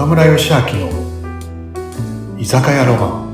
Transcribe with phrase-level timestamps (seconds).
[0.00, 0.88] 岡村義明の
[2.38, 3.32] 居酒屋ロマン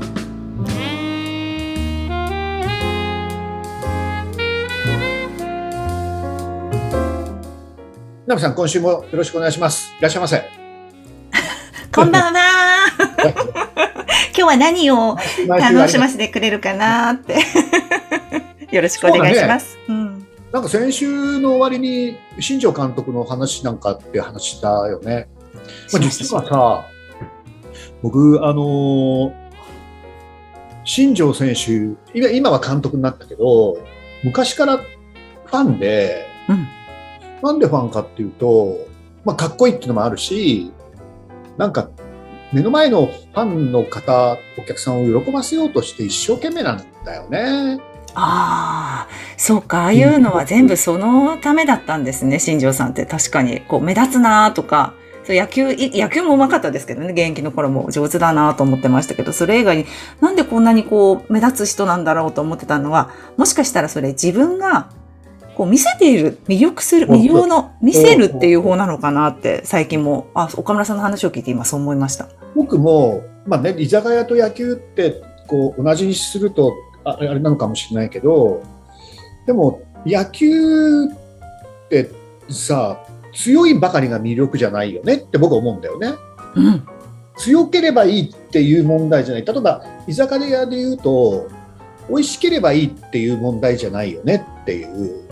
[8.25, 10.43] ナムさん今週もよろしくお願いしますいらっしゃいませ
[11.95, 12.87] こんばんは。
[14.35, 17.37] 今日は何を楽しませてくれるかなって。
[18.75, 19.77] よろしくお願いします。
[19.87, 20.27] うん。
[20.51, 25.29] なんか先週の終わりに新庄監督の話なんかって話したよね。
[25.93, 26.85] まあ、実はさ、
[28.01, 29.47] 僕、あのー
[30.87, 33.77] 新庄選手今、今は監督になったけど、
[34.23, 36.67] 昔からファンで、うん。
[37.43, 38.87] なんでファンかっていうと、
[39.25, 40.71] まあ、かっこいいっていうのもあるし、
[41.57, 41.89] なんか、
[42.53, 47.81] 目の前のファンの方、お客さんを喜ばせようとして一生懸命なんだよね。
[48.15, 49.83] ああ、そうか。
[49.83, 53.05] ああいうのは全部そのためだったんですね、新庄さんって。
[53.05, 54.93] 確かに、こう、目立つなとか。
[55.27, 59.85] そう野球、い野球もうまかったですけどね、現役の頃も上手だなと思ってましたけど、それ以外に
[60.21, 64.89] なんでこんなにこう、目立つ人なんだろうと思ってたのは、もしかしたらそれ自分が、
[65.55, 72.29] こう見せている、魅力する、魅了の、見せるっていう方なのかなって、最近も、あ、岡村さんの話を聞いて今そう思いました。
[72.55, 78.61] 僕も、まあね、居酒屋と野球ってこう同じにするとああれなのかもしれないけど
[79.47, 81.07] でも野球っ
[81.89, 82.11] て
[82.49, 86.13] さ強いばかりが魅力じゃないよねって僕は思うんだよね。
[86.55, 86.87] うん。
[87.37, 91.47] 強ければいいっていう問題じゃない例えば居酒屋で言うと
[92.09, 95.27] 美味しければいいっていう問題じゃないよねっていう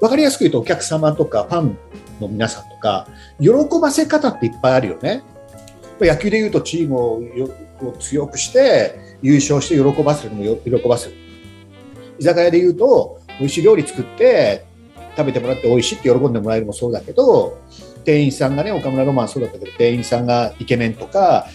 [0.00, 1.78] 分かりやすく言うとお客様とかファン
[2.20, 3.08] の皆さんとか
[3.40, 5.22] 喜ばせ方っていっぱいあるよね
[6.00, 7.22] 野球で言うとチームを
[7.98, 11.16] 強くして優勝して喜ばせるのも喜ばせる
[12.20, 14.67] 居酒屋で言うと美味しい料理作って
[15.18, 17.58] 食べてもらって美味しいって喜んでもらえるもそうだけど
[18.04, 21.46] 店員さんがね岡村ロマンそうだったけど店員さんがイケメンとか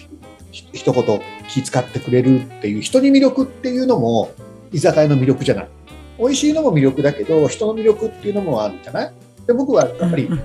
[0.51, 4.31] ひ一言気遣ってくれるっていう人に魅力っていうのも
[4.71, 5.67] 居酒屋の魅力じゃない。
[6.19, 9.13] 美味しいのも魅力だけど人の魅力っていうのもあるんじゃない？
[9.47, 10.41] で僕はやっぱり、うん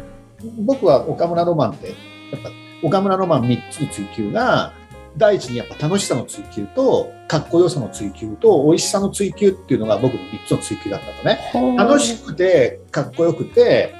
[0.65, 1.93] 僕は岡村ロマンってや
[2.39, 4.73] っぱ岡村ロマン3つの追求が
[5.19, 11.77] 第一にやっぱ楽しさの追求とかっこよさの追求と美味しさの追求っていうのが僕の3つの追求だったのね。
[11.77, 13.95] 楽しくてかっこよくて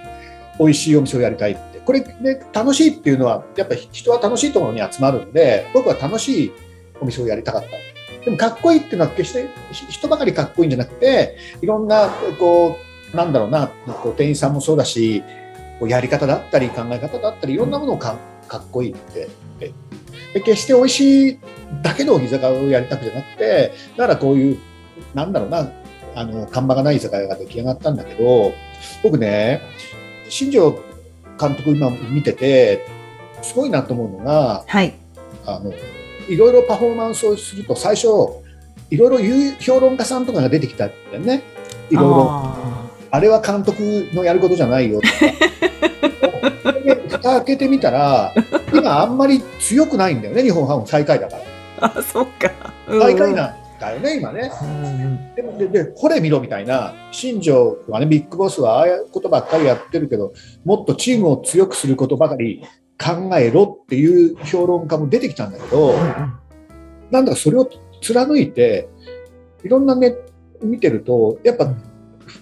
[0.59, 1.81] 美味しいお店をやりたいって。
[1.81, 6.53] これで楽しいっていうのはやっぱ人は楽しいところに集まるんで僕は楽しい
[7.01, 7.69] お店をやりたかった。
[8.25, 12.77] でもかっこいいっていうのは決してひ人ばかりかっこいいんじゃなくていろんなこ
[13.13, 13.69] うなんだろうな
[14.03, 15.23] こう店員さんもそうだし
[15.81, 18.17] やり方だったり考え方だったりいろんなものをか
[18.49, 19.29] かっこいいって
[19.59, 19.73] で
[20.35, 21.39] で決して美味しい
[21.83, 24.59] だけの居酒屋をやりたくじゃなくてだからこういう
[25.15, 25.71] なんだろうな
[26.15, 28.53] あの看板がない居酒屋が出来上がったんだけど
[29.03, 29.63] 僕ね
[30.29, 30.73] 新庄
[31.41, 32.87] 監督今見てて
[33.43, 34.95] すごいなと思うのがはい。
[35.47, 35.73] あの
[36.29, 38.09] いろいろパフォーマンスをすると最初
[38.91, 41.43] いろいろ評論家さんとかが出てきたんだよね。
[41.91, 42.31] いろいろ。
[42.31, 42.79] あ
[43.11, 45.09] あれは監督のやることじゃないよと
[46.63, 48.35] かで蓋開けてみたら
[48.73, 51.37] 今あんまり強くないんだよね日本ハム最下位だか
[51.81, 51.89] ら。
[51.91, 52.51] ーあ、そっか。
[52.87, 54.51] 最下位なんだよね今ね。
[54.63, 56.95] うんでもででこれ見ろみたいな。
[57.13, 60.33] 新庄はねビッグボスはああいうことばっかりやってるけど
[60.65, 62.65] もっとチームを強くすることばかり
[63.01, 65.95] 考えろっていう評論家も出てきたんだけど、
[67.11, 67.71] なんだかそれを
[68.01, 68.89] 貫いて
[69.65, 70.15] いろんなネッ
[70.61, 71.75] ト見てるとやっぱフ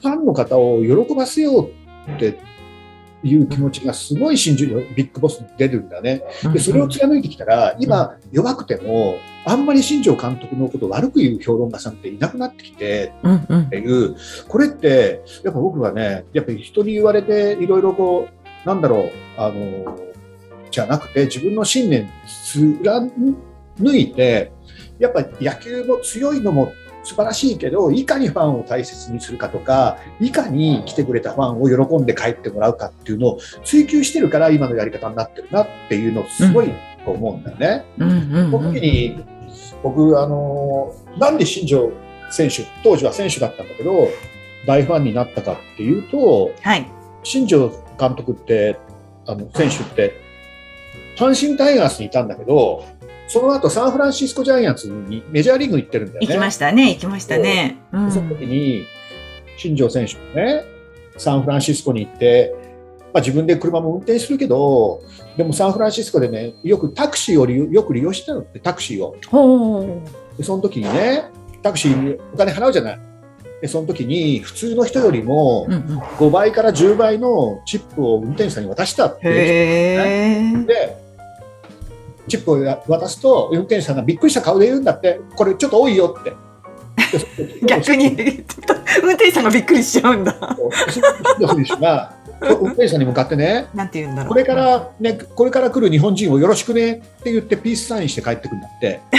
[0.03, 1.71] ァンの方を喜ばせよ
[2.09, 2.39] うって
[3.27, 6.23] いう気持ちがすごい新庄ビッグボスに出るんだね。
[6.53, 14.17] でそれを貫いてきたら今弱くてもあんまり新庄監督のことを悪く言う評論家さんっていなくなってきてっていう。
[14.49, 18.29] これってやっぱ僕はねやっぱり人に言われていろいろこ
[18.65, 19.99] うなんだろうあの
[20.71, 22.11] じゃなくて自分の信念
[22.83, 23.11] 貫
[23.97, 24.53] いて
[24.99, 26.73] やっぱ野球も強いのも
[27.07, 36.73] 素晴らしいけどいかにファンを大切にするかとかいかに来てくれたファンを喜んで帰ってもらうかっていうのを追求してるから今のやり方になってるなっていうのをすごい
[37.05, 37.85] と思うんだよね。
[37.99, 38.15] うんう
[38.49, 39.25] んその時に
[39.85, 41.93] 僕あのなんで新庄
[42.31, 44.09] 選手当時は選手だったんだけど
[44.67, 46.91] 大ファンになったかっていうとはい。
[47.23, 47.71] 新庄
[48.01, 48.77] 監督って
[49.27, 50.21] あの選手って
[51.17, 52.85] 阪神タイガースにいたんだけど
[53.29, 56.27] その後サンフランシスコジャイアンツにメジャーリーグ行ってるんだよね。
[56.27, 57.79] 行きましたね、行きましたね。
[57.93, 58.87] うんその時に
[59.57, 60.65] 新庄選手もね
[61.17, 62.55] サンフランシスコに行って、
[63.13, 65.03] まあ、自分で車も運転するけど
[65.37, 69.17] でもサンフランシスコでねよくタクシーをよく利用してたのってタクシーを。
[70.37, 71.31] でその時にね
[71.63, 73.01] タクシーにお金払うじゃない。
[73.61, 79.43] でその時に普通の人よりもうんうん5倍から10倍のチップを運転手さんに渡したっていうへ
[80.53, 80.65] え。
[80.65, 81.06] で
[82.29, 86.33] チップを渡すと運転手さんがびっくりした顔で言うんだってこれちょっと多いよって。
[87.67, 90.35] 逆に、運転手さんがびっくりしちゃうんだ。
[92.41, 94.33] 運転手さんに向かってねなんて言うんだろう。
[94.33, 99.01] これからねこれから来る日本人をよろしくねって言ってピースサインして帰ってくるんだって。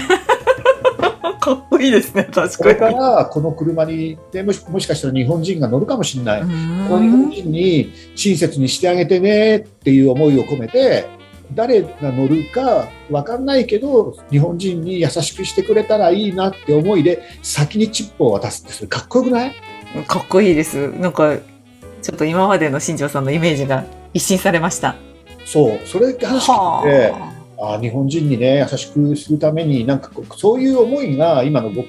[1.40, 2.98] かっこいいですね、確これかかに。
[2.98, 6.42] らこの車にでもしもしかしたら日本人が乗るかもしれない。
[6.42, 6.50] うこ
[6.98, 11.06] の日本ん人に親切にしてあげてねっていう思いを込めて
[11.54, 19.56] 誰が乗るか分かんないけど日本人に優しくしてくれたらいいなって思いで先にチップを渡すってそれかっこよくない？
[20.06, 20.92] かっこいいです。
[21.00, 21.38] なんか、
[22.02, 24.96] ちょっと今までの新庄さんのイメージが一新されました。
[25.46, 27.14] そうそれ話聞いて
[27.58, 31.88] あー日本人にね優しくするためになんかそういう思いが今の僕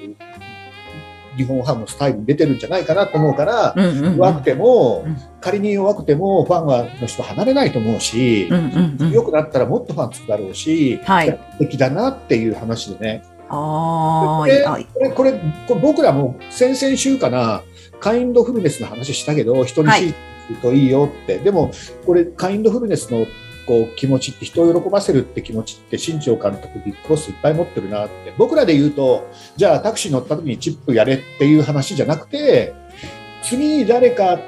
[1.39, 4.17] 日本ハムのスタイルに出てるんじゃないかなと思うから、うんうんうん。
[4.17, 9.13] 弱くても、うん仮に弱くてもファンはの人離れないと思うし、うんうんうん。
[9.13, 13.23] 良くなったらもっとファンつくだろうし、はい素敵だなっていう話でね。
[13.49, 15.33] あこれ、これ、
[15.69, 17.63] これ僕らも先々週かな、
[18.01, 20.15] カインドフルネスの話したけど、人にはいる
[20.61, 21.39] といいよって。
[21.39, 21.71] でも、
[22.05, 23.27] これ、カインドフルネスの
[23.69, 28.33] こう気持ちって、人を喜ばせるって気持ちって、新庄監督、ビッグボスいっぱい持ってるなって。
[28.39, 32.73] 僕らで言うと、じゃあタクシー乗った時にチップやれっていう話じゃなくて、
[33.43, 34.41] 次誰か、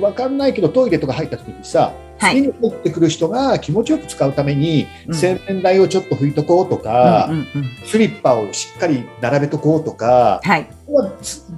[0.00, 10.66] 分かんないけどトイレとか入った時にさ、はい次に入ってくる人が気持ちよく使うために、うん洗面台をちょっと拭いとこうとか、うんうんうんスリッパをしっかり並べとこうとか、はい。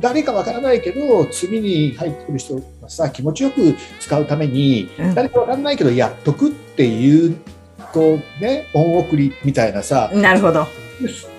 [0.01, 7.37] 誰かわからないけど、次に入ってくる人がさ、気持ちよく使うために、うん誰かわからないけど、やっとくっていう、
[7.93, 10.67] こうね、恩送りみたいなさ、なるほど。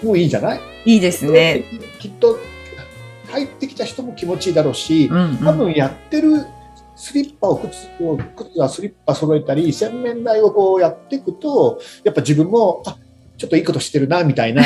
[0.03, 0.59] もういいじゃない？
[0.85, 1.63] いいですね。
[1.99, 2.37] きっと、
[3.29, 6.45] 入ってきた人も気持ちいいだろうしう、んうん多分やってる
[7.01, 12.95] スリッパを靴を靴はスリッパ揃えたり洗面台をこうやっていくとやっぱ自分もあ
[13.37, 14.63] ちょっといいことしてるなみたいな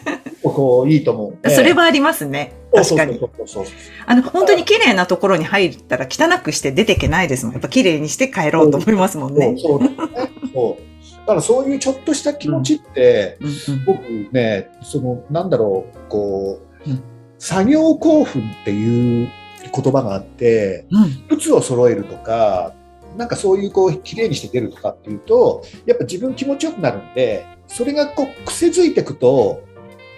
[0.42, 2.52] こういいと思うそれはありますね。
[2.72, 3.18] 確かに。
[3.18, 3.74] そうそうそうそう
[4.06, 7.54] あの、本当に綺麗なところに入ったら汚くして出てけないですもん。
[7.54, 9.56] やっぱ綺麗にして帰ろうと思いますもんね。
[9.58, 10.82] そうそうだねそう
[11.20, 17.02] だからそういうちょっとした気持ちって、うんうん僕ねそのなんだろうこう、うん
[17.38, 19.28] 作業興奮っていう
[19.72, 22.74] 言葉があってうん靴を揃えるとか、
[23.16, 29.62] なんかそういうこう綺麗にして出るとかっていうと、やっぱ自分気持ちよくなるんで、それがこう癖づいていくと、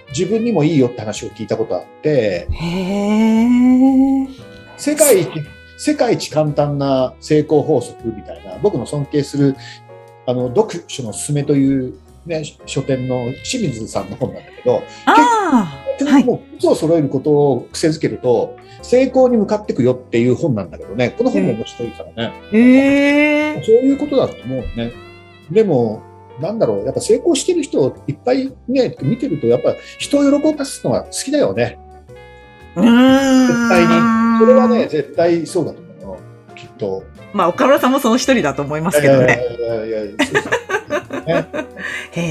[0.08, 2.48] 自分にもいいよって話を聞いたことあって。
[4.78, 5.28] 世界一、
[5.78, 9.56] 世界一簡単な成功法則みたいな、僕の尊敬する、
[10.26, 11.94] あの、読書のすすめという、
[12.24, 15.14] ね、書店の清水さんの本なんだけど、あ
[15.82, 15.85] あ。
[16.04, 16.24] はい。
[16.24, 22.34] もう靴を揃えることを癖づけると、成功に向かっていくよっていう本なんだけどね、この本も面白いからね。
[22.52, 23.62] へえ。
[23.64, 24.92] そういうことだと思うね。
[25.50, 26.02] でも、
[26.40, 31.78] なんだろう、やっぱ成功してる人をいっぱいね、見てると、やっぱ人を喜ばすのが好きだよね。
[32.74, 36.18] 絶対にそれはね、絶対そうだと思うよ。
[36.54, 37.04] きっと。
[37.32, 39.42] まあ、岡村さんもその一人だと思いますけどね。
[39.58, 41.46] いやいやいやそうそうね
[42.12, 42.22] へ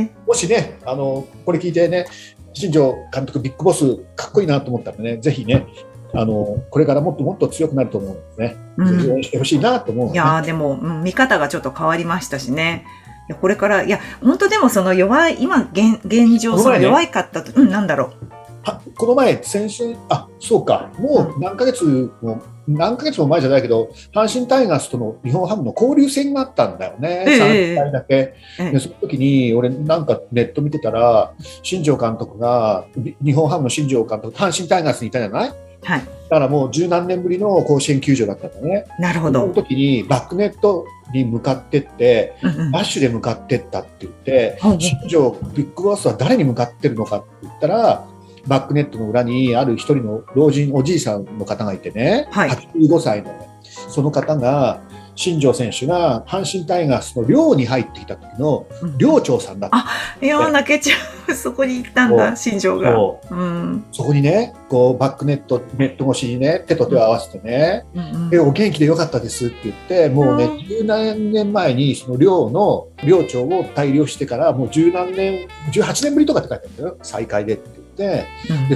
[0.00, 0.10] え。
[0.26, 2.06] もしね、あの、これ聞いてね、
[2.52, 5.66] 新庄監督ビッグボスかっこいいなと思ったらね、ぜひね、
[6.14, 8.98] あの、これからもっともっと強くなると思うのでね、うん。
[8.98, 12.84] ぜひ応援してほしいなと思うのね、いやーでも、うん見方がちょっと変わりましたしね。
[13.28, 18.32] いやこれから、いや、本当でもその弱い、今、現現状、その弱いかったと、うん、なんだろう。
[18.64, 28.14] はこの前、先週、あそうか、もう何ヶ月も、何ヶ月も前じゃないけど、阪神タイガースとの日本ハムの交流戦があったんだよね、ええ3回だけ。
[28.14, 35.52] ええでその時に、俺、なんかネット見てたら、新庄監督が、び日本ハムの新庄監督、阪神タイガースにいたじゃない？
[35.84, 36.00] はい。
[36.00, 36.04] だ
[36.36, 38.86] からもう十何年ぶりの甲子園球場だったんだね。
[39.00, 39.54] なるほそのど。
[39.62, 48.06] 時にバックネットに向かってって、うんうんダッシュで向かってったって言って、ほうほう新庄ビッグボスは誰に向かってるのかって言ったら、
[48.46, 54.80] バックネットの裏にある一人の老人おじいさんの方がいてね、はい85歳のね、その方が、
[55.14, 59.84] 新庄選手が阪神タイガースの寮に入ってきた時のうん寮長さんだった。
[60.24, 60.96] いやー、泣けちゃ
[61.28, 61.34] う。
[61.34, 62.92] そこに行ったんだ、新庄が。
[62.92, 63.84] そううん。
[63.92, 78.26] そこにね、こうバックネット、ネット越しにね、手と手を合わせてね、うんえお元気でよかったですって言って、もうね、うん十何年前にその寮の寮長を退寮してから、もう十何年、18年ぶりとかって書いてあるんだよ、再会でってで、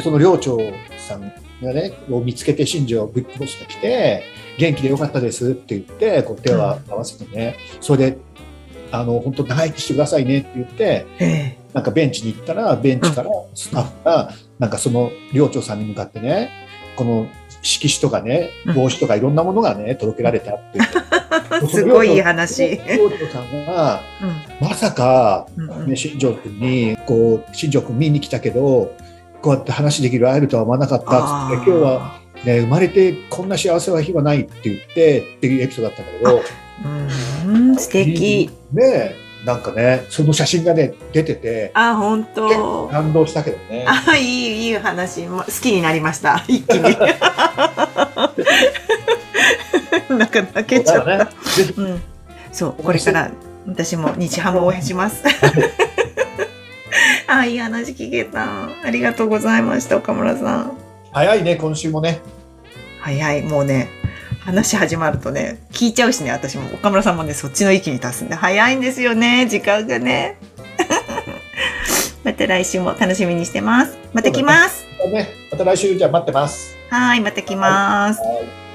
[0.02, 0.58] その寮長
[0.98, 1.32] さん
[1.62, 4.24] がね、を見つけて新庄ビッグボスが来て、
[4.58, 8.18] 元気でよかったですって言って、こう手を合わせてね、それで、
[8.92, 16.50] あの、本当長生きしてくださいねって言って、えなんかベンチに行ったら、ベンチからスタッフが、なんかその寮長さんに向かってね、
[16.96, 17.26] この
[17.62, 22.80] 色紙とかねうん、帽子とかいろんなものがね、届けられたって言って、 すごい話。
[22.86, 24.68] 陽子さんがうん。
[24.68, 25.46] まさか、
[25.86, 28.94] ね、新庄君にこう新庄君見に来たけど
[29.42, 36.42] こうやって話できる会えるとは思わなかったっつっ今日は、ね、生まれてこんな幸せな日はないって言ってっていうエピソードだったんだけど
[37.46, 38.50] うん、素敵。
[38.72, 39.14] ね
[39.44, 42.88] なんかねその写真がね出ててあ、本当。
[42.88, 43.86] 感動したけどね。
[43.86, 45.22] あ、いい、いい話。
[45.26, 46.44] ま好きになりました。
[46.48, 46.82] 一気に。
[50.18, 51.24] なんか泣けちゃった。
[51.24, 51.30] ね
[51.76, 52.02] うん。
[52.50, 53.30] そう、これから
[53.68, 55.22] 私も日ハムを応援します。
[57.28, 58.68] あ、いい話聞けた。
[58.84, 60.72] ありがとうございました、岡村さん。
[61.12, 62.20] 早いね今週もね
[63.00, 63.88] 早い、もうね、
[64.40, 66.66] 話始まるとね、聞いちゃうしね、私も。
[66.74, 70.36] 岡村さんもね、そっちの域に達すんで、早いんですよね、時間がね。
[72.22, 73.96] また来週も楽しみにしてます。
[74.12, 74.84] また来ます。
[75.12, 76.76] ねまた来週じゃあ待ってます。
[76.90, 78.20] はい、また来ます。
[78.20, 78.65] はい